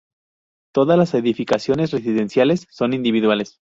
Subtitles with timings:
[0.73, 3.59] Todas las edificaciones residenciales son individuales.